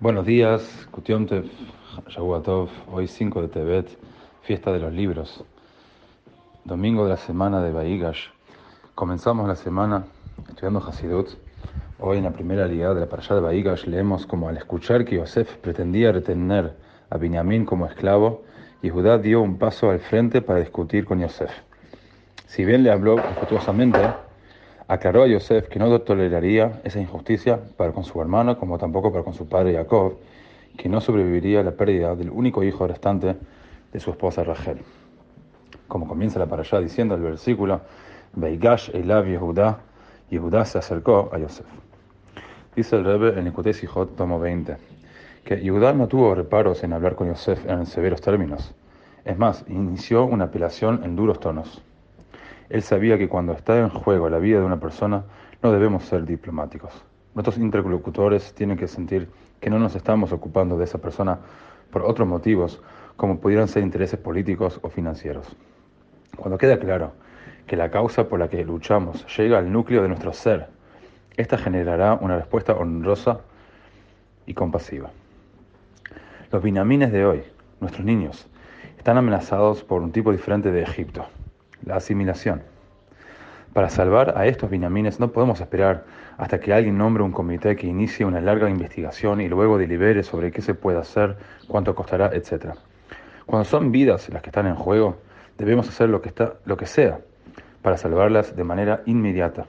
[0.00, 1.48] Buenos días, Kutiontev,
[2.08, 3.88] Shavuatov, hoy 5 de Tebet,
[4.42, 5.44] fiesta de los libros,
[6.64, 8.26] domingo de la semana de Baigash.
[8.96, 10.04] Comenzamos la semana
[10.48, 11.28] estudiando Hasidut.
[12.00, 15.14] Hoy en la primera liga de la parashá de Baigash leemos como al escuchar que
[15.14, 16.74] Yosef pretendía retener
[17.08, 18.42] a Binyamin como esclavo,
[18.82, 21.52] y Judá dio un paso al frente para discutir con Yosef.
[22.46, 24.00] Si bien le habló respetuosamente,
[24.88, 29.24] aclaró a Yosef que no toleraría esa injusticia para con su hermano como tampoco para
[29.24, 30.18] con su padre Jacob,
[30.76, 33.36] que no sobreviviría a la pérdida del único hijo restante
[33.92, 34.80] de su esposa Rachel.
[35.88, 37.80] Como comienza la allá diciendo el versículo,
[38.34, 39.78] Beigash Elav Yehuda,
[40.30, 41.66] Yehuda se acercó a Yosef.
[42.74, 44.76] Dice el Rebbe en Nicute Sijot, tomo 20,
[45.44, 48.74] que Yehuda no tuvo reparos en hablar con Yosef en severos términos.
[49.24, 51.82] Es más, inició una apelación en duros tonos.
[52.70, 55.24] Él sabía que cuando está en juego la vida de una persona,
[55.62, 57.04] no debemos ser diplomáticos.
[57.34, 59.28] Nuestros interlocutores tienen que sentir
[59.60, 61.40] que no nos estamos ocupando de esa persona
[61.90, 62.82] por otros motivos,
[63.16, 65.46] como pudieran ser intereses políticos o financieros.
[66.36, 67.12] Cuando queda claro
[67.66, 70.68] que la causa por la que luchamos llega al núcleo de nuestro ser,
[71.36, 73.40] esta generará una respuesta honrosa
[74.46, 75.10] y compasiva.
[76.50, 77.42] Los binamines de hoy,
[77.80, 78.48] nuestros niños,
[78.96, 81.26] están amenazados por un tipo diferente de Egipto
[81.84, 82.62] la asimilación.
[83.72, 86.04] Para salvar a estos binamines no podemos esperar
[86.38, 90.52] hasta que alguien nombre un comité que inicie una larga investigación y luego delibere sobre
[90.52, 92.74] qué se puede hacer, cuánto costará, etc.
[93.46, 95.16] Cuando son vidas las que están en juego,
[95.58, 97.18] debemos hacer lo que, está, lo que sea
[97.82, 99.66] para salvarlas de manera inmediata.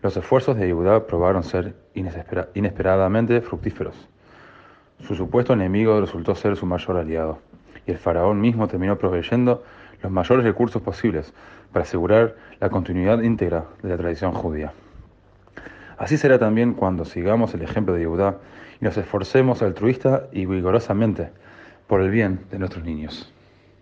[0.00, 4.08] Los esfuerzos de Yehudá probaron ser inesperadamente fructíferos.
[5.00, 7.38] Su supuesto enemigo resultó ser su mayor aliado,
[7.86, 9.64] y el faraón mismo terminó proveyendo
[10.04, 11.32] los mayores recursos posibles
[11.72, 14.72] para asegurar la continuidad íntegra de la tradición judía.
[15.96, 18.36] Así será también cuando sigamos el ejemplo de Yehudá
[18.80, 21.30] y nos esforcemos altruista y vigorosamente
[21.86, 23.33] por el bien de nuestros niños.